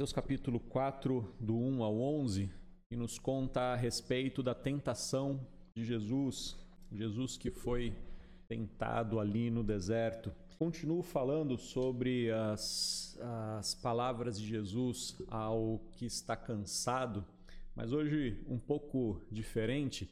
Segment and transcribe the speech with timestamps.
[0.00, 2.50] Mateus capítulo 4, do 1 ao 11,
[2.88, 6.56] que nos conta a respeito da tentação de Jesus,
[6.90, 7.94] Jesus que foi
[8.48, 10.32] tentado ali no deserto.
[10.58, 13.18] Continuo falando sobre as,
[13.58, 17.22] as palavras de Jesus ao que está cansado,
[17.76, 20.10] mas hoje um pouco diferente,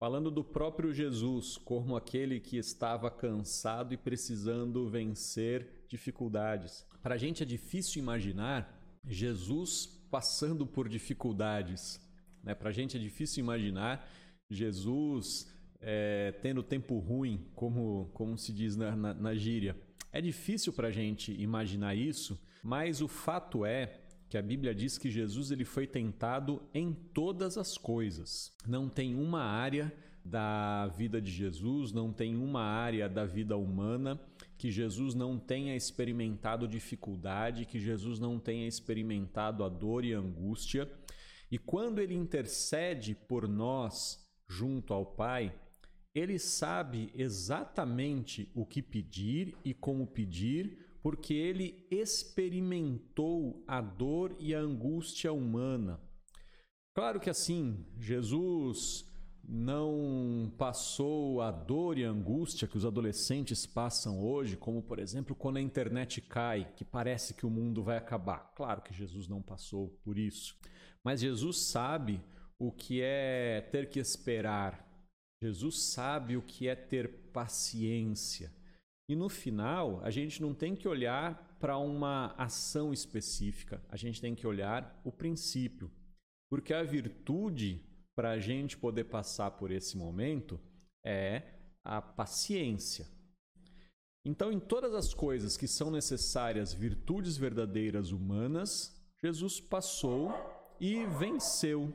[0.00, 6.84] falando do próprio Jesus como aquele que estava cansado e precisando vencer dificuldades.
[7.00, 12.00] Para a gente é difícil imaginar Jesus passando por dificuldades.
[12.42, 12.54] Né?
[12.54, 14.08] Para a gente é difícil imaginar
[14.50, 19.76] Jesus é, tendo tempo ruim, como, como se diz na, na, na gíria.
[20.12, 24.98] É difícil para a gente imaginar isso, mas o fato é que a Bíblia diz
[24.98, 28.52] que Jesus ele foi tentado em todas as coisas.
[28.66, 29.92] Não tem uma área
[30.24, 34.20] da vida de Jesus, não tem uma área da vida humana
[34.60, 40.18] que Jesus não tenha experimentado dificuldade, que Jesus não tenha experimentado a dor e a
[40.18, 40.86] angústia.
[41.50, 45.58] E quando ele intercede por nós junto ao Pai,
[46.14, 54.54] ele sabe exatamente o que pedir e como pedir, porque ele experimentou a dor e
[54.54, 55.98] a angústia humana.
[56.94, 59.09] Claro que assim, Jesus
[59.52, 65.34] não passou a dor e a angústia que os adolescentes passam hoje, como por exemplo
[65.34, 68.52] quando a internet cai, que parece que o mundo vai acabar.
[68.54, 70.56] Claro que Jesus não passou por isso,
[71.02, 72.22] mas Jesus sabe
[72.60, 74.86] o que é ter que esperar.
[75.42, 78.52] Jesus sabe o que é ter paciência.
[79.08, 84.20] E no final, a gente não tem que olhar para uma ação específica, a gente
[84.20, 85.90] tem que olhar o princípio.
[86.48, 87.89] Porque a virtude
[88.20, 90.60] para a gente poder passar por esse momento
[91.02, 91.42] é
[91.82, 93.08] a paciência.
[94.26, 100.34] Então, em todas as coisas que são necessárias, virtudes verdadeiras humanas, Jesus passou
[100.78, 101.90] e venceu.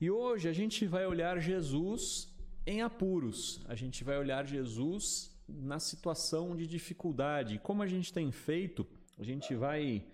[0.00, 2.34] E hoje a gente vai olhar Jesus
[2.66, 7.58] em apuros, a gente vai olhar Jesus na situação de dificuldade.
[7.58, 8.86] Como a gente tem feito,
[9.18, 10.06] a gente vai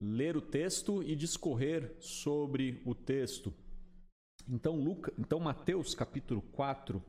[0.00, 3.52] ler o texto e discorrer sobre o texto.
[4.50, 7.02] Então, Luca, então Mateus capítulo 4,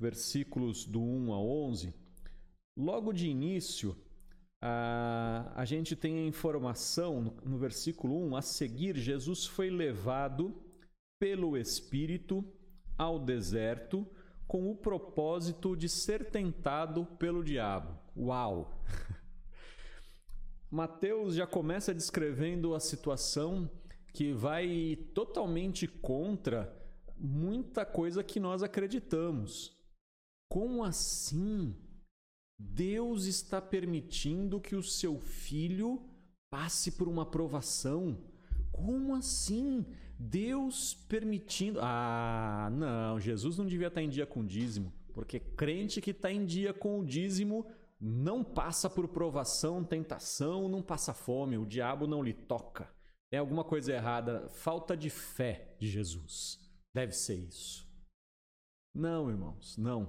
[0.00, 1.94] versículos do 1 a 11,
[2.74, 3.94] logo de início,
[4.62, 10.58] a, a gente tem a informação no, no versículo 1, a seguir, Jesus foi levado
[11.18, 12.42] pelo Espírito
[12.96, 14.06] ao deserto
[14.46, 17.98] com o propósito de ser tentado pelo diabo.
[18.16, 18.82] Uau!
[20.70, 23.70] Mateus já começa descrevendo a situação
[24.14, 26.72] que vai totalmente contra
[27.16, 29.76] muita coisa que nós acreditamos.
[30.48, 31.76] Como assim?
[32.56, 36.00] Deus está permitindo que o seu filho
[36.48, 38.24] passe por uma provação?
[38.70, 39.84] Como assim?
[40.16, 41.80] Deus permitindo.
[41.82, 46.30] Ah, não, Jesus não devia estar em dia com o dízimo, porque crente que está
[46.30, 47.66] em dia com o dízimo
[48.00, 52.88] não passa por provação, tentação, não passa fome, o diabo não lhe toca.
[53.34, 56.56] É alguma coisa errada, falta de fé de Jesus.
[56.94, 57.84] Deve ser isso.
[58.94, 60.08] Não, irmãos, não.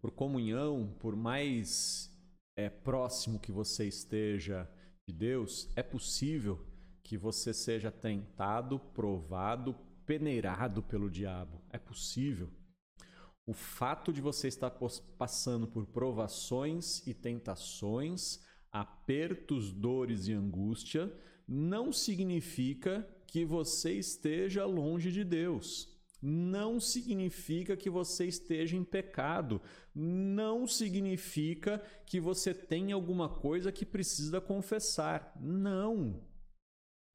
[0.00, 2.16] Por comunhão, por mais
[2.56, 4.70] é, próximo que você esteja
[5.08, 6.64] de Deus, é possível
[7.02, 9.74] que você seja tentado, provado,
[10.06, 11.60] peneirado pelo diabo.
[11.70, 12.52] É possível.
[13.44, 14.70] O fato de você estar
[15.18, 18.40] passando por provações e tentações,
[18.70, 21.12] apertos, dores e angústia,
[21.46, 25.92] não significa que você esteja longe de Deus.
[26.22, 29.60] Não significa que você esteja em pecado.
[29.94, 35.36] Não significa que você tem alguma coisa que precisa confessar.
[35.38, 36.22] Não.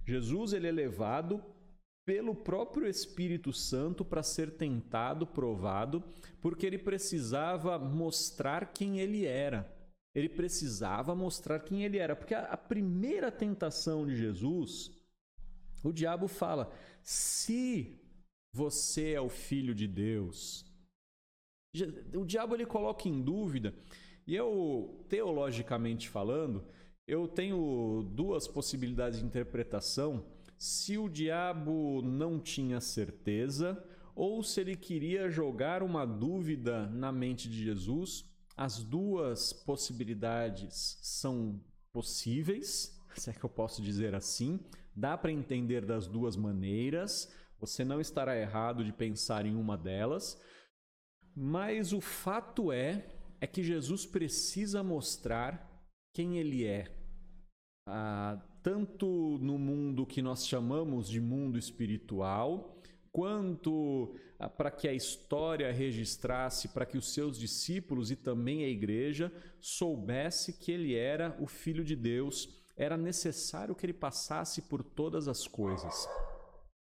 [0.06, 1.44] Jesus ele é levado
[2.06, 6.04] pelo próprio Espírito Santo para ser tentado, provado,
[6.42, 9.79] porque ele precisava mostrar quem ele era
[10.14, 12.16] ele precisava mostrar quem ele era.
[12.16, 14.92] Porque a, a primeira tentação de Jesus,
[15.84, 18.00] o diabo fala: se
[18.52, 20.66] você é o filho de Deus.
[22.16, 23.76] O diabo ele coloca em dúvida,
[24.26, 26.66] e eu, teologicamente falando,
[27.08, 30.26] eu tenho duas possibilidades de interpretação.
[30.58, 33.84] Se o diabo não tinha certeza,
[34.16, 38.26] ou se ele queria jogar uma dúvida na mente de Jesus,
[38.60, 41.64] as duas possibilidades são
[41.94, 44.60] possíveis, se é que eu posso dizer assim.
[44.94, 47.34] Dá para entender das duas maneiras.
[47.58, 50.38] Você não estará errado de pensar em uma delas.
[51.34, 55.82] Mas o fato é é que Jesus precisa mostrar
[56.14, 56.94] quem ele é.
[57.88, 62.79] Ah, tanto no mundo que nós chamamos de mundo espiritual,
[63.12, 68.70] quanto ah, para que a história registrasse, para que os seus discípulos e também a
[68.70, 74.84] igreja soubesse que ele era o Filho de Deus, era necessário que ele passasse por
[74.84, 76.08] todas as coisas.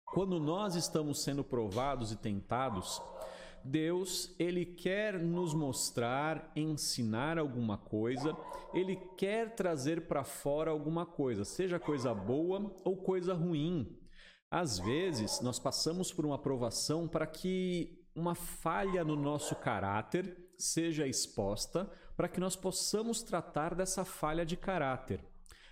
[0.05, 3.01] Quando nós estamos sendo provados e tentados,
[3.63, 8.35] Deus, ele quer nos mostrar, ensinar alguma coisa,
[8.73, 14.00] ele quer trazer para fora alguma coisa, seja coisa boa ou coisa ruim.
[14.51, 21.07] Às vezes, nós passamos por uma aprovação para que uma falha no nosso caráter seja
[21.07, 25.23] exposta, para que nós possamos tratar dessa falha de caráter.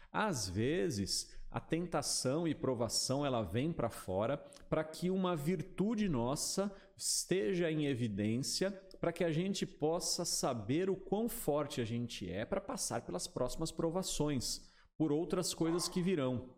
[0.09, 4.37] Às vezes, a tentação e provação ela vem para fora
[4.69, 8.71] para que uma virtude nossa esteja em evidência,
[9.01, 13.27] para que a gente possa saber o quão forte a gente é para passar pelas
[13.27, 14.61] próximas provações,
[14.97, 16.57] por outras coisas que virão.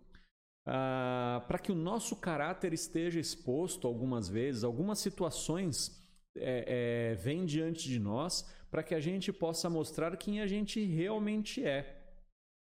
[0.73, 6.01] Ah, para que o nosso caráter esteja exposto algumas vezes, algumas situações
[6.33, 10.81] é, é, vêm diante de nós para que a gente possa mostrar quem a gente
[10.85, 12.01] realmente é.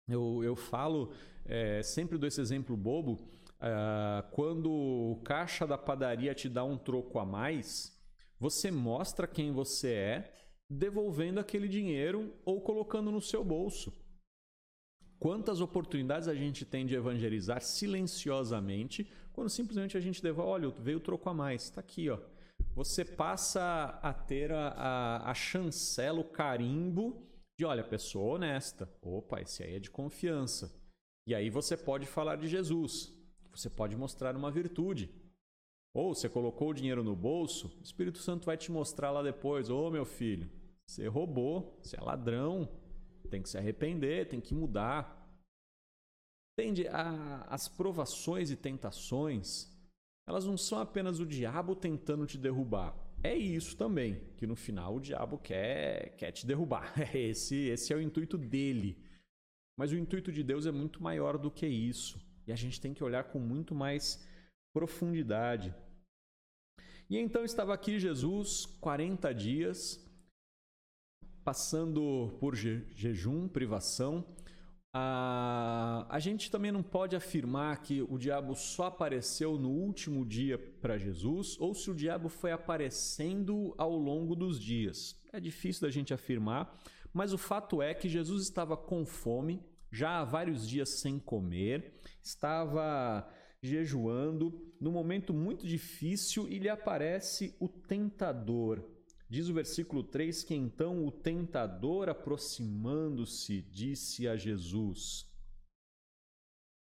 [0.09, 1.13] Eu, eu falo
[1.45, 3.29] é, sempre dou esse exemplo bobo.
[3.61, 7.95] Uh, quando o caixa da padaria te dá um troco a mais,
[8.39, 10.33] você mostra quem você é
[10.67, 14.02] devolvendo aquele dinheiro ou colocando no seu bolso.
[15.19, 20.99] Quantas oportunidades a gente tem de evangelizar silenciosamente quando simplesmente a gente devolve, olha, veio
[20.99, 22.19] troco a mais, está aqui, ó.
[22.75, 27.27] Você passa a ter a, a, a chancela, o carimbo
[27.57, 28.89] de, olha, pessoa honesta.
[29.01, 30.73] Opa, esse aí é de confiança.
[31.27, 33.13] E aí você pode falar de Jesus,
[33.51, 35.09] você pode mostrar uma virtude.
[35.93, 39.69] Ou você colocou o dinheiro no bolso, o Espírito Santo vai te mostrar lá depois:
[39.69, 40.49] Ô oh, meu filho,
[40.85, 42.67] você roubou, você é ladrão,
[43.33, 45.19] tem que se arrepender, tem que mudar.
[46.53, 46.87] Entende?
[46.87, 49.67] as provações e tentações,
[50.27, 52.95] elas não são apenas o diabo tentando te derrubar.
[53.23, 56.93] É isso também, que no final o diabo quer, quer te derrubar.
[57.15, 59.03] Esse, esse é o intuito dele.
[59.75, 62.21] Mas o intuito de Deus é muito maior do que isso.
[62.45, 64.23] E a gente tem que olhar com muito mais
[64.75, 65.73] profundidade.
[67.09, 69.99] E então estava aqui Jesus, 40 dias,
[71.43, 74.25] passando por je jejum, privação.
[74.95, 80.57] A, a gente também não pode afirmar que o diabo só apareceu no último dia
[80.57, 85.19] para Jesus ou se o diabo foi aparecendo ao longo dos dias.
[85.31, 86.79] É difícil da gente afirmar,
[87.11, 91.99] mas o fato é que Jesus estava com fome, já há vários dias sem comer,
[92.21, 93.27] estava
[93.63, 98.92] jejuando, num momento muito difícil, e lhe aparece o tentador.
[99.29, 105.25] Diz o versículo 3 que então o tentador, aproximando-se, disse a Jesus: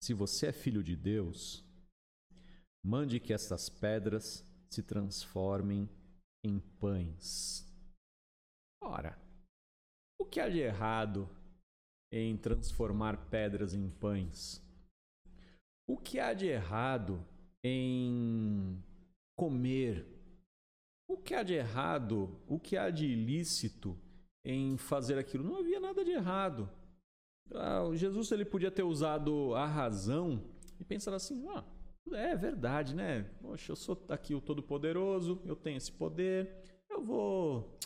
[0.03, 1.63] Se você é filho de Deus,
[2.83, 5.89] mande que estas pedras se transformem
[6.43, 7.65] em pães.
[8.81, 9.17] Ora,
[10.19, 11.29] o que há de errado
[12.11, 14.61] em transformar pedras em pães?
[15.88, 17.25] O que há de errado
[17.63, 18.81] em
[19.38, 20.20] comer?
[21.11, 23.99] O que há de errado, o que há de ilícito
[24.45, 25.43] em fazer aquilo?
[25.43, 26.69] Não havia nada de errado.
[27.53, 30.41] Ah, Jesus ele podia ter usado a razão
[30.79, 31.65] e pensar assim: ah,
[32.13, 33.24] é verdade, né?
[33.41, 36.50] Poxa, eu sou aqui o Todo-Poderoso, eu tenho esse poder,
[36.89, 37.77] eu vou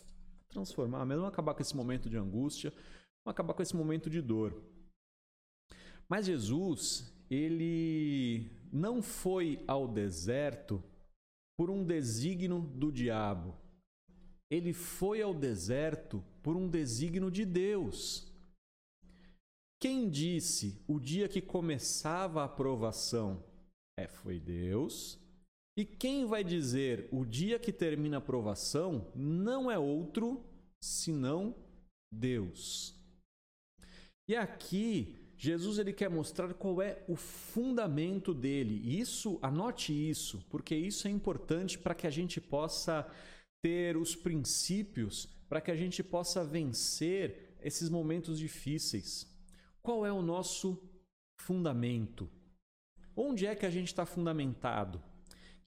[0.48, 2.72] transformar, mesmo acabar com esse momento de angústia,
[3.26, 4.56] acabar com esse momento de dor.
[6.08, 10.84] Mas Jesus, ele não foi ao deserto
[11.58, 13.56] por um desígnio do diabo.
[14.50, 18.32] Ele foi ao deserto por um desígnio de Deus.
[19.80, 23.44] Quem disse o dia que começava a aprovação?
[24.00, 25.20] É, foi Deus.
[25.78, 30.44] E quem vai dizer o dia que termina a aprovação não é outro
[30.82, 31.56] senão
[32.12, 32.96] Deus.
[34.28, 38.82] E aqui Jesus ele quer mostrar qual é o fundamento dele.
[39.00, 43.06] Isso, anote isso, porque isso é importante para que a gente possa
[43.62, 49.28] ter os princípios, para que a gente possa vencer esses momentos difíceis.
[49.82, 50.82] Qual é o nosso
[51.42, 52.30] fundamento?
[53.16, 55.02] Onde é que a gente está fundamentado?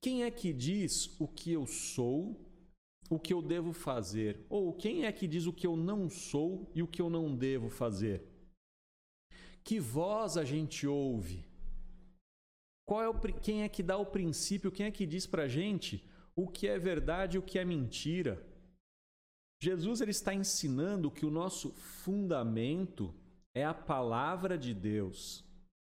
[0.01, 2.41] Quem é que diz o que eu sou,
[3.11, 4.47] o que eu devo fazer?
[4.49, 7.35] Ou quem é que diz o que eu não sou e o que eu não
[7.35, 8.38] devo fazer?
[9.69, 11.45] Que voz a gente ouve?
[12.87, 14.73] Qual é o, quem é que dá o princípio?
[14.73, 16.03] Quem é que diz para a gente
[16.35, 18.43] o que é verdade e o que é mentira?
[19.63, 23.15] Jesus ele está ensinando que o nosso fundamento
[23.55, 25.45] é a palavra de Deus.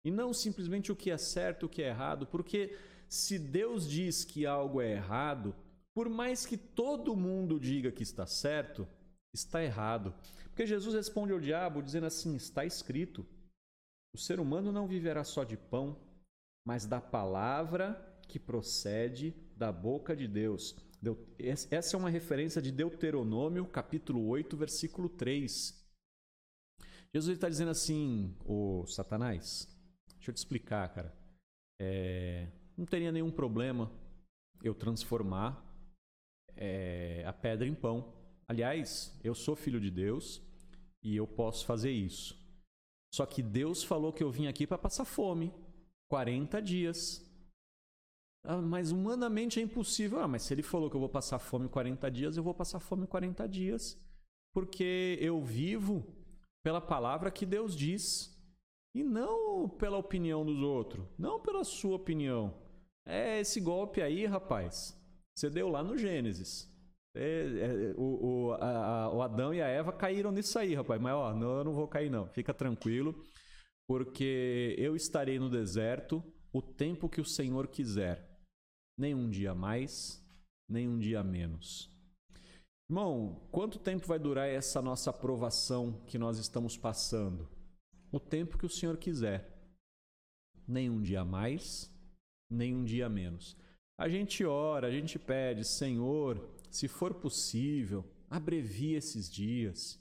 [0.05, 2.77] E não simplesmente o que é certo, o que é errado, porque
[3.10, 5.53] se Deus diz que algo é errado,
[5.94, 8.88] por mais que todo mundo diga que está certo,
[9.34, 10.15] está errado.
[10.46, 13.27] Porque Jesus responde ao diabo dizendo assim: está escrito:
[14.16, 16.00] o ser humano não viverá só de pão,
[16.66, 17.94] mas da palavra
[18.30, 20.74] que procede da boca de Deus.
[21.70, 25.86] Essa é uma referência de Deuteronômio, capítulo 8, versículo 3.
[27.14, 29.68] Jesus está dizendo assim, o Satanás,
[30.14, 31.14] deixa eu te explicar, cara.
[31.82, 33.92] É, não teria nenhum problema
[34.64, 35.62] eu transformar
[36.56, 38.14] é, a pedra em pão.
[38.48, 40.42] Aliás, eu sou filho de Deus
[41.04, 42.45] e eu posso fazer isso.
[43.16, 45.54] Só que Deus falou que eu vim aqui para passar fome
[46.10, 47.26] 40 dias.
[48.44, 50.20] Ah, mas humanamente é impossível.
[50.20, 52.82] Ah, mas se ele falou que eu vou passar fome 40 dias, eu vou passar
[52.82, 53.98] fome 40 dias.
[54.54, 56.06] Porque eu vivo
[56.62, 58.38] pela palavra que Deus diz.
[58.94, 61.08] E não pela opinião dos outros.
[61.18, 62.54] Não pela sua opinião.
[63.08, 65.02] É esse golpe aí, rapaz.
[65.38, 66.70] Você deu lá no Gênesis.
[67.16, 71.02] É, é, o, o, a, o, Adão e a Eva caíram nisso aí, rapaz.
[71.02, 72.28] Mas ó, não, eu não vou cair, não.
[72.28, 73.24] Fica tranquilo,
[73.88, 78.36] porque eu estarei no deserto o tempo que o Senhor quiser
[78.98, 80.24] nem um dia mais,
[80.70, 81.92] nem um dia menos.
[82.90, 87.50] Irmão, quanto tempo vai durar essa nossa aprovação que nós estamos passando?
[88.12, 89.52] O tempo que o Senhor quiser.
[90.68, 91.92] Nem um dia mais,
[92.50, 93.58] nem um dia menos.
[93.98, 99.98] A gente ora, a gente pede, Senhor, se for possível, abrevie esses dias.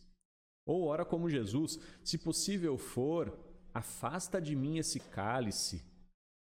[0.67, 3.39] Ou ora como Jesus, se possível for,
[3.73, 5.77] afasta de mim esse cálice.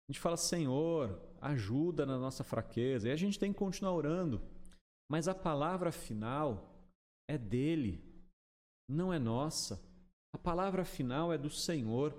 [0.07, 3.09] A gente fala, Senhor, ajuda na nossa fraqueza.
[3.09, 4.41] E a gente tem que continuar orando.
[5.09, 6.81] Mas a palavra final
[7.29, 8.01] é dele,
[8.89, 9.83] não é nossa.
[10.33, 12.15] A palavra final é do Senhor.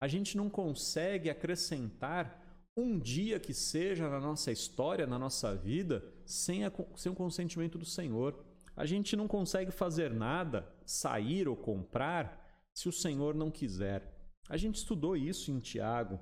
[0.00, 2.40] A gente não consegue acrescentar
[2.76, 7.78] um dia que seja na nossa história, na nossa vida, sem, a, sem o consentimento
[7.78, 8.44] do Senhor.
[8.76, 14.12] A gente não consegue fazer nada, sair ou comprar, se o Senhor não quiser.
[14.48, 16.20] A gente estudou isso em Tiago.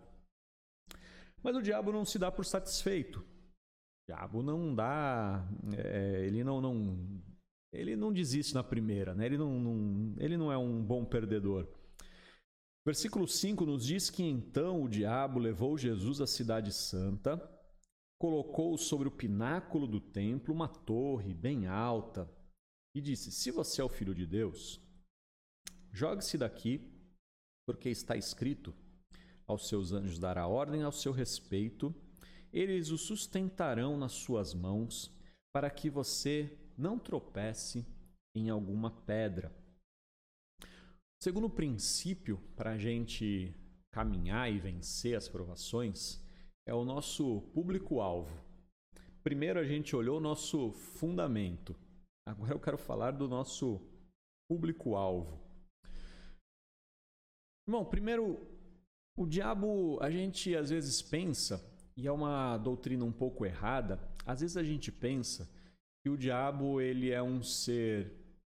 [1.42, 3.18] Mas o diabo não se dá por satisfeito.
[3.18, 5.46] O diabo não dá.
[5.76, 7.22] É, ele não, não.
[7.72, 9.26] Ele não desiste na primeira, né?
[9.26, 11.68] ele, não, não, ele não é um bom perdedor.
[12.86, 17.36] Versículo 5 nos diz que então o diabo levou Jesus à Cidade Santa,
[18.24, 22.26] colocou sobre o pináculo do templo uma torre bem alta
[22.96, 24.80] e disse: Se você é o filho de Deus,
[25.92, 26.90] jogue-se daqui,
[27.68, 28.74] porque está escrito:
[29.46, 31.94] aos seus anjos dará ordem ao seu respeito,
[32.50, 35.14] eles o sustentarão nas suas mãos,
[35.54, 37.84] para que você não tropece
[38.34, 39.54] em alguma pedra.
[41.22, 43.54] Segundo princípio para a gente
[43.92, 46.23] caminhar e vencer as provações
[46.66, 48.42] é o nosso público-alvo.
[49.22, 51.74] Primeiro a gente olhou o nosso fundamento.
[52.26, 53.80] Agora eu quero falar do nosso
[54.48, 55.40] público-alvo.
[57.66, 58.46] Irmão, primeiro
[59.16, 61.64] o diabo, a gente às vezes pensa,
[61.96, 65.48] e é uma doutrina um pouco errada, às vezes a gente pensa
[66.02, 68.12] que o diabo ele é um ser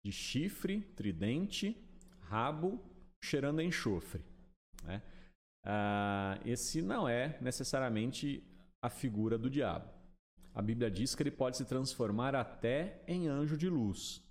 [0.04, 1.78] de chifre, tridente,
[2.22, 2.80] rabo,
[3.24, 4.24] cheirando enxofre.
[4.84, 5.02] Né?
[5.66, 8.44] Ah, esse não é necessariamente
[8.82, 9.90] a figura do diabo.
[10.54, 14.24] A Bíblia diz que ele pode se transformar até em anjo de luz.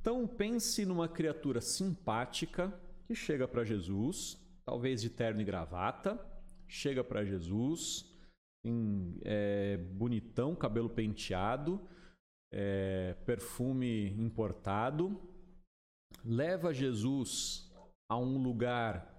[0.00, 6.18] Então pense numa criatura simpática que chega para Jesus talvez de terno e gravata,
[6.66, 8.10] chega para Jesus,
[8.64, 11.80] em, é, bonitão, cabelo penteado,
[12.50, 15.20] é, perfume importado,
[16.24, 17.70] leva Jesus
[18.08, 19.13] a um lugar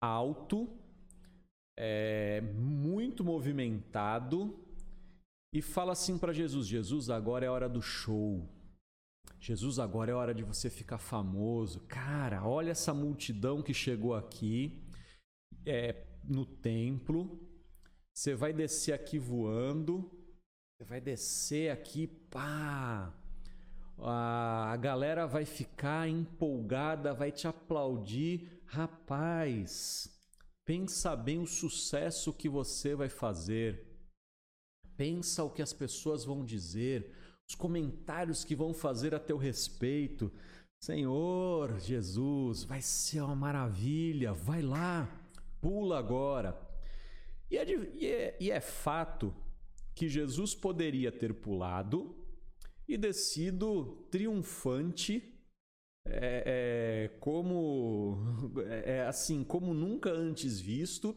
[0.00, 0.68] alto,
[1.76, 4.58] é, muito movimentado,
[5.52, 8.48] e fala assim para Jesus: Jesus, agora é hora do show.
[9.40, 11.80] Jesus, agora é hora de você ficar famoso.
[11.86, 14.82] Cara, olha essa multidão que chegou aqui
[15.64, 17.40] é, no templo.
[18.12, 20.10] Você vai descer aqui voando.
[20.76, 23.14] Você vai descer aqui, pá.
[24.00, 28.57] A galera vai ficar empolgada, vai te aplaudir.
[28.70, 30.10] Rapaz,
[30.64, 33.86] pensa bem o sucesso que você vai fazer.
[34.96, 37.14] Pensa o que as pessoas vão dizer
[37.48, 40.30] os comentários que vão fazer a teu respeito.
[40.78, 45.08] Senhor Jesus, vai ser uma maravilha, vai lá,
[45.60, 46.60] pula agora.
[47.50, 49.34] E é, e é, e é fato
[49.94, 52.14] que Jesus poderia ter pulado
[52.86, 55.37] e descido triunfante
[56.10, 58.18] é, é, como
[58.66, 61.16] é, é assim como nunca antes visto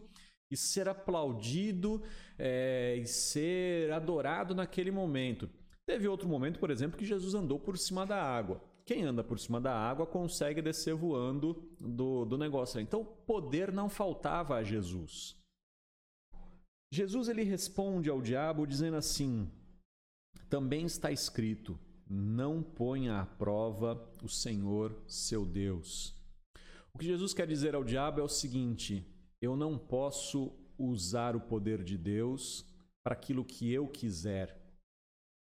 [0.49, 2.03] e ser aplaudido
[2.37, 5.49] é, e ser adorado naquele momento.
[5.85, 8.61] Teve outro momento, por exemplo, que Jesus andou por cima da água.
[8.85, 12.79] Quem anda por cima da água consegue descer voando do, do negócio.
[12.79, 15.37] Então, poder não faltava a Jesus.
[16.93, 19.49] Jesus ele responde ao diabo dizendo assim:
[20.49, 21.79] também está escrito:
[22.13, 26.13] não ponha à prova o Senhor seu Deus.
[26.93, 29.05] O que Jesus quer dizer ao diabo é o seguinte:
[29.41, 32.65] eu não posso usar o poder de Deus
[33.01, 34.59] para aquilo que eu quiser.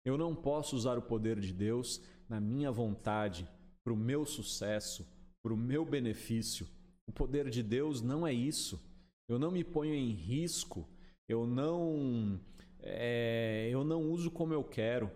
[0.04, 3.48] Eu não posso usar o poder de Deus na minha vontade,
[3.82, 5.06] para o meu sucesso,
[5.42, 6.68] para o meu benefício.
[7.04, 8.80] O poder de Deus não é isso.
[9.28, 10.88] Eu não me ponho em risco,
[11.28, 12.40] eu não,
[12.80, 15.10] é, eu não uso como eu quero.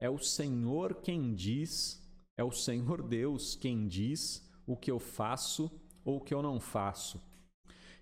[0.00, 2.02] É o Senhor quem diz,
[2.36, 5.70] é o Senhor Deus quem diz o que eu faço
[6.04, 7.22] ou o que eu não faço.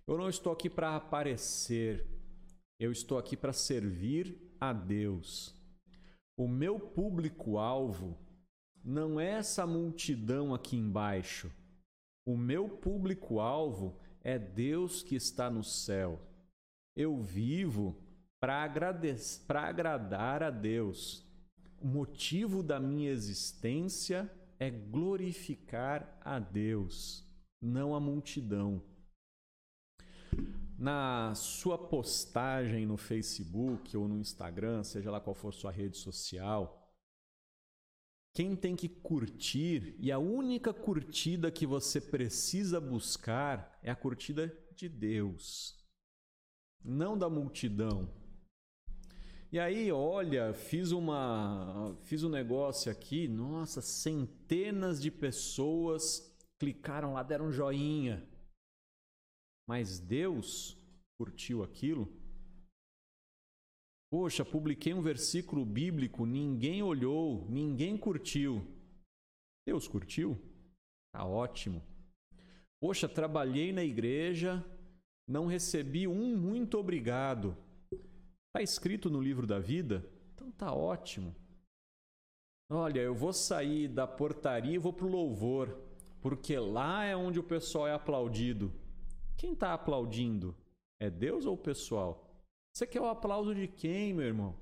[0.07, 2.07] Eu não estou aqui para aparecer,
[2.79, 5.55] eu estou aqui para servir a Deus.
[6.37, 8.17] O meu público-alvo
[8.85, 11.53] não é essa multidão aqui embaixo.
[12.25, 16.21] O meu público-alvo é Deus que está no céu.
[16.95, 17.97] Eu vivo
[18.41, 21.28] para agradar a Deus.
[21.81, 27.25] O motivo da minha existência é glorificar a Deus,
[27.61, 28.83] não a multidão.
[30.77, 36.79] Na sua postagem no Facebook ou no Instagram, seja lá qual for sua rede social,
[38.35, 44.57] quem tem que curtir e a única curtida que você precisa buscar é a curtida
[44.77, 45.77] de Deus,
[46.85, 48.09] não da multidão.
[49.51, 57.23] E aí, olha, fiz uma fiz um negócio aqui, nossa, centenas de pessoas clicaram lá,
[57.23, 58.29] deram um joinha.
[59.67, 60.77] Mas Deus
[61.19, 62.13] curtiu aquilo?
[64.11, 68.67] Poxa, publiquei um versículo bíblico, ninguém olhou, ninguém curtiu.
[69.67, 70.39] Deus curtiu?
[71.11, 71.83] Tá ótimo.
[72.81, 74.63] Poxa, trabalhei na igreja,
[75.27, 77.57] não recebi um muito obrigado.
[78.49, 80.05] Está escrito no livro da vida?
[80.35, 81.35] Então tá ótimo.
[82.71, 85.79] Olha, eu vou sair da portaria e vou pro louvor,
[86.21, 88.73] porque lá é onde o pessoal é aplaudido.
[89.37, 90.55] Quem está aplaudindo?
[91.01, 92.29] É Deus ou o pessoal?
[92.75, 94.59] Você quer o aplauso de quem, meu irmão?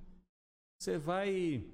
[0.81, 1.65] Você vai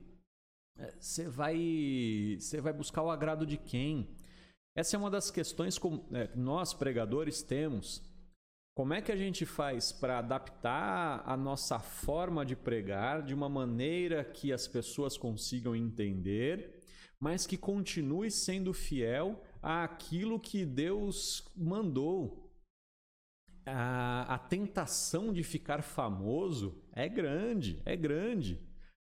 [0.79, 4.09] é, você vai você vai buscar o agrado de quem?
[4.75, 8.03] Essa é uma das questões que é, nós pregadores temos
[8.75, 13.49] como é que a gente faz para adaptar a nossa forma de pregar de uma
[13.49, 16.81] maneira que as pessoas consigam entender,
[17.21, 22.51] mas que continue sendo fiel àquilo que Deus mandou?
[23.67, 28.59] A, a tentação de ficar famoso é grande, é grande.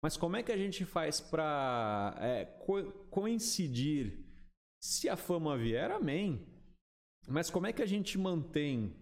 [0.01, 4.25] Mas como é que a gente faz para é, co coincidir?
[4.81, 6.47] Se a fama vier, amém.
[7.27, 8.95] Mas como é que a gente mantém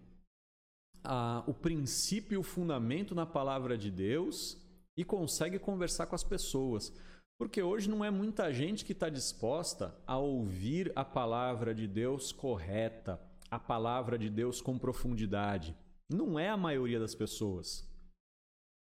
[1.08, 4.60] a, o princípio e o fundamento na palavra de Deus
[4.94, 6.92] e consegue conversar com as pessoas.
[7.38, 12.30] Porque hoje não é muita gente que está disposta a ouvir a palavra de Deus
[12.30, 13.18] correta,
[13.50, 15.74] a palavra de Deus com profundidade.
[16.10, 17.88] Não é a maioria das pessoas.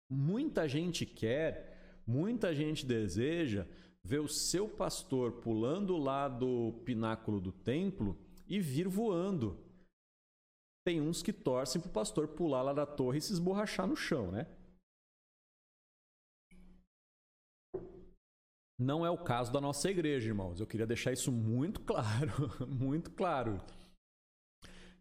[0.10, 3.68] Muita gente quer, muita gente deseja
[4.04, 9.67] ver o seu pastor pulando lá do pináculo do templo e vir voando.
[10.88, 14.32] Tem uns que torcem pro pastor pular lá da torre e se esborrachar no chão,
[14.32, 14.48] né?
[18.80, 20.62] Não é o caso da nossa igreja, irmãos.
[20.62, 22.32] Eu queria deixar isso muito claro,
[22.66, 23.60] muito claro.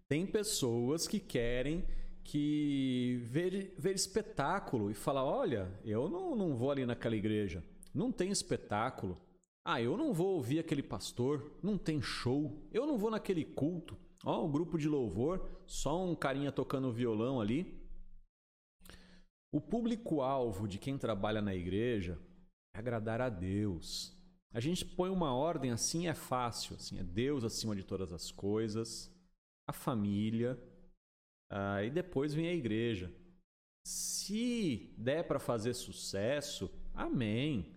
[0.09, 1.87] Tem pessoas que querem
[2.25, 7.63] que ver, ver espetáculo e falar: olha, eu não, não vou ali naquela igreja,
[7.95, 9.17] não tem espetáculo.
[9.65, 13.97] Ah, eu não vou ouvir aquele pastor, não tem show, eu não vou naquele culto.
[14.27, 17.81] Ó, o grupo de louvor, só um carinha tocando violão ali.
[19.53, 22.19] O público-alvo de quem trabalha na igreja
[22.75, 24.13] é agradar a Deus.
[24.53, 28.33] A gente põe uma ordem assim é fácil, assim é Deus acima de todas as
[28.33, 29.09] coisas,
[29.65, 30.59] a família,
[31.53, 33.15] uh, e depois vem a igreja.
[33.87, 37.77] Se der para fazer sucesso, amém.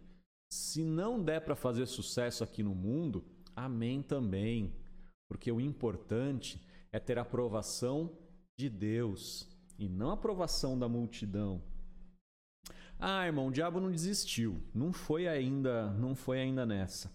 [0.51, 3.23] Se não der para fazer sucesso aqui no mundo,
[3.55, 4.73] amém também.
[5.29, 6.61] Porque o importante
[6.91, 8.17] é ter a aprovação
[8.57, 11.61] de Deus e não a aprovação da multidão.
[12.99, 14.61] Ah, irmão, o diabo não desistiu.
[14.73, 17.09] Não foi ainda, não foi ainda nessa.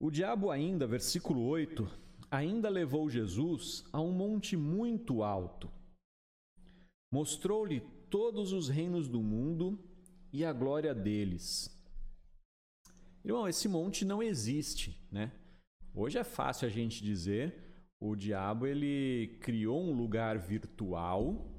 [0.00, 1.90] O diabo ainda, versículo 8,
[2.30, 5.68] ainda levou Jesus a um monte muito alto.
[7.12, 9.76] Mostrou-lhe todos os reinos do mundo
[10.32, 11.74] e a glória deles.
[13.24, 15.32] Irmão, esse monte não existe, né?
[16.00, 17.56] Hoje é fácil a gente dizer,
[17.98, 21.52] o diabo ele criou um lugar virtual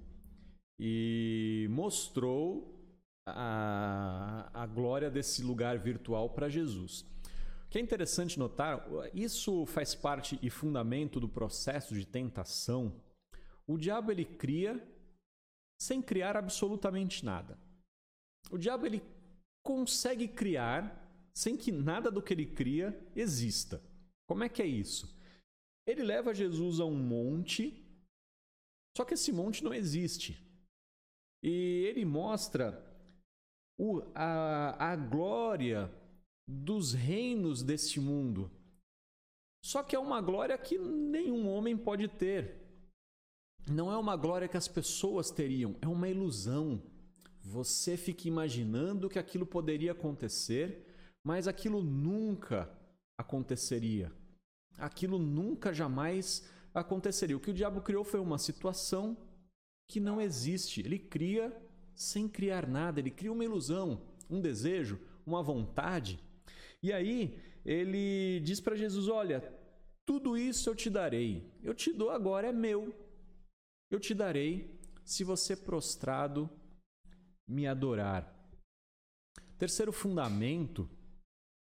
[0.80, 2.82] e mostrou
[3.28, 7.02] a, a glória desse lugar virtual para Jesus.
[7.02, 12.95] O que é interessante notar, isso faz parte e fundamento do processo de tentação.
[13.67, 14.82] O diabo ele cria
[15.82, 17.60] sem criar absolutamente nada.
[18.49, 19.04] O diabo ele
[19.62, 23.88] consegue criar sem que nada do que ele cria exista.
[24.30, 25.12] Como é que é isso?
[25.88, 27.84] Ele leva Jesus a um monte,
[28.96, 30.39] só que esse monte não existe.
[31.42, 32.80] E ele mostra
[33.76, 35.92] o, a, a glória
[36.48, 38.52] dos reinos deste mundo.
[39.65, 42.62] Só que é uma glória que nenhum homem pode ter.
[43.68, 46.80] Não é uma glória que as pessoas teriam, é uma ilusão.
[47.42, 50.86] Você fica imaginando que aquilo poderia acontecer,
[51.24, 52.70] mas aquilo nunca
[53.18, 54.19] aconteceria.
[54.80, 57.38] Aquilo nunca jamais aconteceria.
[57.38, 59.18] O que o diabo criou foi uma situação
[59.88, 60.82] que não existe.
[60.82, 61.56] Ele cria
[61.94, 66.20] sem criar nada, ele cria uma ilusão, um desejo, uma vontade.
[66.82, 69.42] E aí ele diz para Jesus: Olha,
[70.06, 71.52] tudo isso eu te darei.
[71.62, 72.96] Eu te dou agora, é meu.
[73.92, 76.50] Eu te darei se você prostrado
[77.48, 78.36] me adorar.
[79.58, 80.88] Terceiro fundamento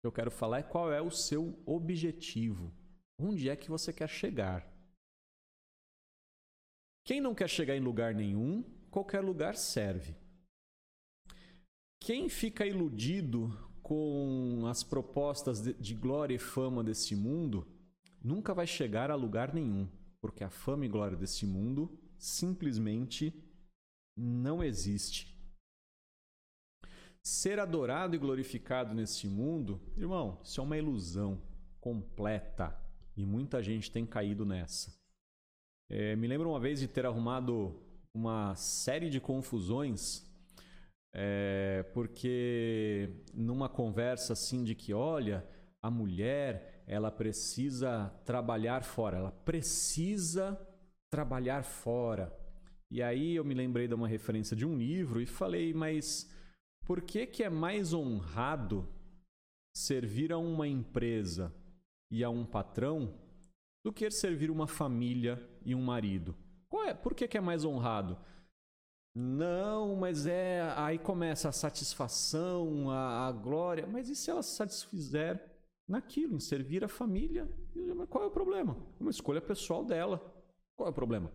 [0.02, 2.72] que eu quero falar é qual é o seu objetivo.
[3.24, 4.68] Onde é que você quer chegar?
[7.06, 10.16] Quem não quer chegar em lugar nenhum, qualquer lugar serve.
[12.00, 17.68] Quem fica iludido com as propostas de, glória e fama desse mundo,
[18.24, 19.88] nunca vai chegar a lugar nenhum,
[20.20, 23.32] porque a fama e glória desse mundo simplesmente
[24.18, 25.38] não existe.
[27.22, 31.40] Ser adorado e glorificado nesse mundo, irmão, isso é uma ilusão
[31.80, 32.81] completa
[33.16, 34.94] e muita gente tem caído nessa.
[35.90, 37.76] É, me lembro uma vez de ter arrumado
[38.14, 40.26] uma série de confusões,
[41.14, 45.46] é, porque numa conversa assim de que, olha,
[45.82, 50.60] a mulher ela precisa trabalhar fora, ela precisa
[51.10, 52.34] trabalhar fora.
[52.90, 56.30] E aí eu me lembrei de uma referência de um livro e falei, mas
[56.86, 58.88] por que, que é mais honrado
[59.76, 61.54] servir a uma empresa
[62.12, 63.18] e a um patrão
[63.84, 66.36] do que servir uma família e um marido?
[66.70, 66.94] Qual é?
[66.94, 68.18] Por que, que é mais honrado?
[69.16, 70.62] Não, mas é.
[70.78, 73.88] Aí começa a satisfação, a, a glória.
[73.88, 75.42] Mas e se ela se satisfizer
[75.88, 77.50] naquilo, em servir a família?
[78.10, 78.78] Qual é o problema?
[79.00, 80.18] É uma escolha pessoal dela.
[80.76, 81.32] Qual é o problema?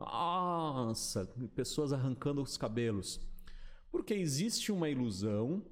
[0.00, 3.20] Nossa, pessoas arrancando os cabelos.
[3.90, 5.62] Porque existe uma ilusão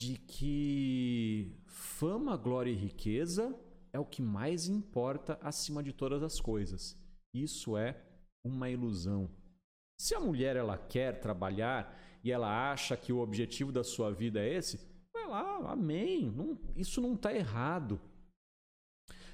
[0.00, 3.56] de que fama, glória e riqueza
[3.92, 6.96] é o que mais importa acima de todas as coisas.
[7.34, 8.02] Isso é
[8.44, 9.30] uma ilusão.
[10.00, 14.40] Se a mulher ela quer trabalhar e ela acha que o objetivo da sua vida
[14.40, 14.80] é esse,
[15.12, 16.30] vai lá, amém.
[16.30, 18.00] Não, isso não está errado.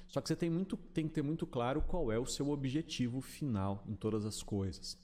[0.07, 3.21] Só que você tem, muito, tem que ter muito claro qual é o seu objetivo
[3.21, 4.97] final em todas as coisas.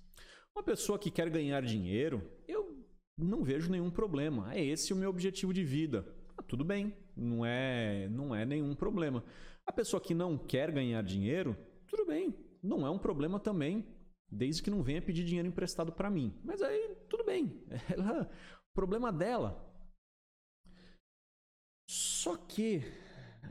[0.56, 2.84] Uma pessoa que quer ganhar dinheiro, eu
[3.18, 4.54] não vejo nenhum problema.
[4.54, 6.06] É esse o meu objetivo de vida.
[6.44, 9.24] Tudo bem, não é, não é nenhum problema.
[9.66, 13.86] A pessoa que não quer ganhar dinheiro, tudo bem, não é um problema também,
[14.30, 16.34] desde que não venha pedir dinheiro emprestado para mim.
[16.44, 18.30] Mas aí, tudo bem, ela,
[18.74, 19.64] problema dela.
[21.90, 22.82] Só que,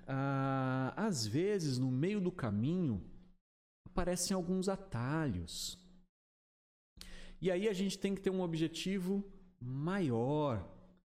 [0.07, 3.03] ah, às vezes, no meio do caminho,
[3.87, 5.79] aparecem alguns atalhos.
[7.41, 9.25] E aí a gente tem que ter um objetivo
[9.61, 10.69] maior,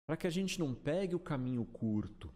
[0.07, 2.31] para que a gente não pegue o caminho curto.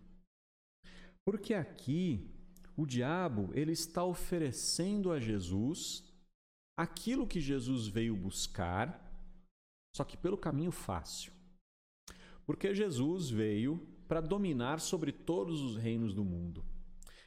[1.24, 2.34] Porque aqui
[2.76, 6.04] o diabo ele está oferecendo a Jesus
[6.78, 9.06] aquilo que Jesus veio buscar,
[9.96, 11.32] só que pelo caminho fácil.
[12.46, 13.78] Porque Jesus veio
[14.08, 16.66] para dominar sobre todos os reinos do mundo.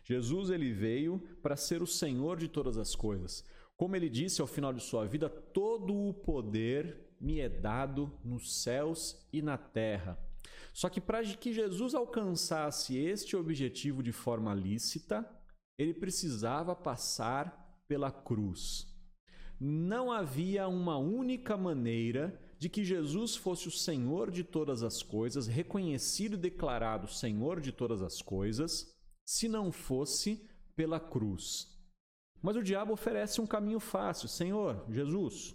[0.02, 3.44] Jesus ele veio para ser o Senhor de todas as coisas.
[3.76, 8.62] Como ele disse ao final de sua vida, todo o poder me é dado nos
[8.62, 10.18] céus e na terra.
[10.72, 15.28] Só que para que Jesus alcançasse este objetivo de forma lícita,
[15.78, 18.86] ele precisava passar pela cruz.
[19.60, 25.46] Não havia uma única maneira de que Jesus fosse o Senhor de todas as coisas,
[25.46, 28.92] reconhecido e declarado Senhor de todas as coisas,
[29.24, 31.68] se não fosse pela cruz.
[32.40, 34.26] Mas o diabo oferece um caminho fácil.
[34.26, 35.54] Senhor, Jesus,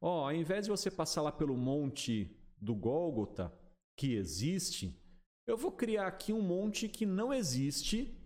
[0.00, 3.52] ó, ao invés de você passar lá pelo monte do Gólgota,
[3.96, 5.00] que existe,
[5.46, 8.18] eu vou criar aqui um monte que não existe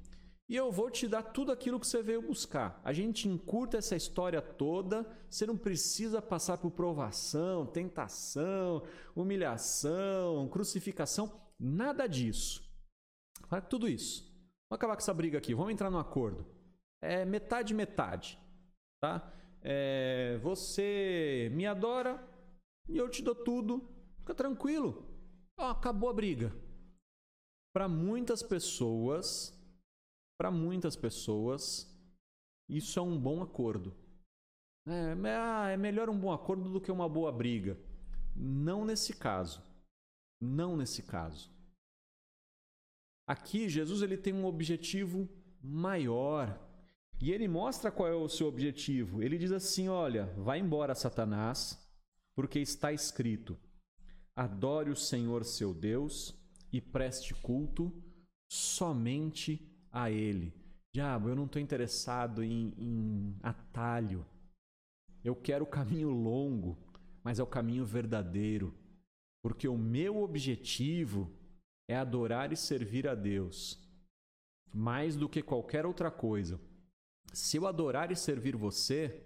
[0.48, 2.80] e eu vou te dar tudo aquilo que você veio buscar.
[2.82, 8.82] A gente encurta essa história toda, você não precisa passar por provação, tentação,
[9.14, 12.66] humilhação, crucificação, nada disso.
[13.48, 14.22] Para tudo isso.
[14.70, 16.46] Vamos acabar com essa briga aqui, vamos entrar no acordo.
[17.02, 18.38] É metade, metade.
[19.00, 19.32] Tá?
[19.60, 22.26] É, você me adora
[22.88, 23.86] e eu te dou tudo.
[24.20, 25.07] Fica tranquilo.
[25.58, 26.54] Acabou a briga.
[27.74, 29.52] Para muitas pessoas,
[30.38, 31.92] para muitas pessoas,
[32.68, 33.92] isso é um bom acordo.
[34.86, 37.76] É, ah, é melhor um bom acordo do que uma boa briga.
[38.36, 39.60] Não nesse caso.
[40.40, 41.50] Não nesse caso.
[43.26, 45.28] Aqui, Jesus ele tem um objetivo
[45.60, 46.56] maior.
[47.20, 49.20] E ele mostra qual é o seu objetivo.
[49.20, 51.76] Ele diz assim: Olha, vai embora, Satanás,
[52.34, 53.58] porque está escrito:
[54.38, 56.32] Adore o Senhor seu Deus
[56.72, 57.92] e preste culto
[58.48, 60.54] somente a Ele.
[60.94, 64.24] Diabo, eu não estou interessado em, em atalho.
[65.24, 66.78] Eu quero o caminho longo,
[67.24, 68.72] mas é o caminho verdadeiro.
[69.42, 71.28] Porque o meu objetivo
[71.88, 73.76] é adorar e servir a Deus
[74.72, 76.60] mais do que qualquer outra coisa.
[77.32, 79.20] Se eu adorar e servir você,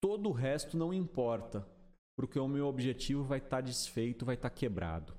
[0.00, 1.66] todo o resto não importa,
[2.16, 5.14] porque o meu objetivo vai estar tá desfeito, vai estar tá quebrado.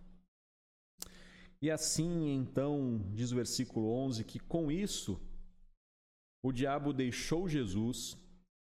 [1.62, 5.19] E assim, então, diz o versículo 11, que com isso
[6.43, 8.17] o diabo deixou Jesus,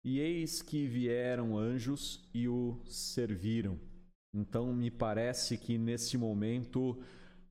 [0.05, 3.79] e eis que vieram anjos e o serviram.
[4.33, 7.03] Então, me parece que nesse momento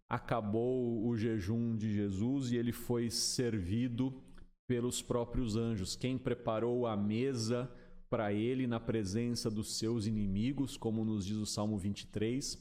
[0.10, 4.24] acabou o jejum de Jesus e ele foi servido
[4.68, 5.96] pelos próprios anjos.
[5.96, 7.70] Quem preparou a mesa
[8.10, 12.58] para ele na presença dos seus inimigos, como nos diz o Salmo 23,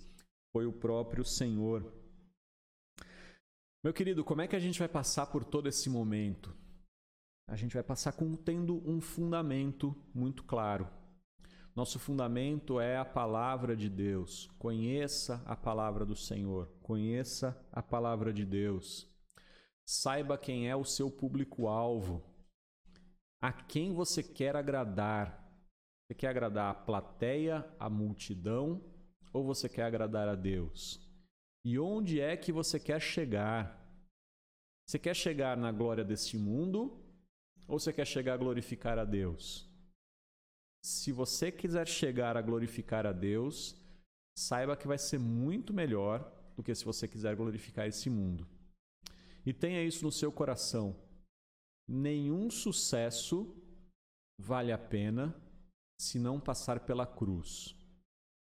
[0.53, 1.93] foi o próprio Senhor.
[3.85, 6.57] Meu querido, como é que a gente vai passar por todo esse momento?
[7.49, 10.89] A gente vai passar com tendo um fundamento muito claro.
[11.77, 14.51] Nosso fundamento é a palavra de Deus.
[14.59, 19.07] Conheça a palavra do Senhor, conheça a palavra de Deus.
[19.85, 22.25] Saiba quem é o seu público-alvo,
[23.41, 25.45] a quem você quer agradar.
[26.07, 28.83] Você quer agradar a plateia, a multidão,
[29.33, 31.01] ou você quer agradar a Deus?
[31.65, 33.85] E onde é que você quer chegar?
[34.87, 37.03] Você quer chegar na glória deste mundo
[37.67, 39.69] ou você quer chegar a glorificar a Deus?
[40.85, 43.75] Se você quiser chegar a glorificar a Deus,
[44.39, 48.47] saiba que vai ser muito melhor do que se você quiser glorificar esse mundo.
[49.45, 50.97] E tenha isso no seu coração.
[51.89, 53.55] Nenhum sucesso
[54.39, 55.35] vale a pena
[56.01, 57.77] se não passar pela cruz.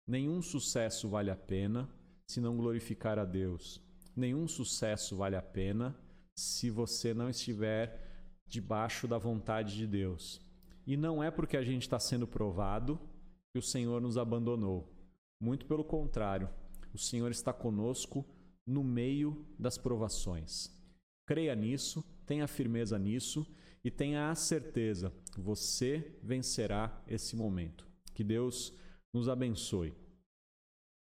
[0.07, 1.90] Nenhum sucesso vale a pena
[2.26, 3.81] se não glorificar a Deus.
[4.14, 5.96] Nenhum sucesso vale a pena
[6.37, 10.40] se você não estiver debaixo da vontade de Deus.
[10.87, 12.98] E não é porque a gente está sendo provado
[13.52, 14.92] que o Senhor nos abandonou.
[15.40, 16.48] Muito pelo contrário,
[16.92, 18.24] o Senhor está conosco
[18.66, 20.70] no meio das provações.
[21.26, 23.47] Creia nisso, tenha firmeza nisso
[23.85, 27.87] e tenha a certeza, você vencerá esse momento.
[28.14, 28.73] Que Deus
[29.12, 29.92] nos abençoe.